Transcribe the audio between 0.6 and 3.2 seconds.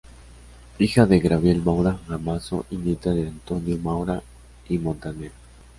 Hija de Gabriel Maura Gamazo y nieta